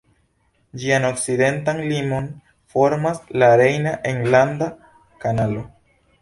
[0.83, 2.29] Ĝian okcidentan limon
[2.77, 4.71] formas la Rejna Enlanda
[5.27, 5.67] Kanalo.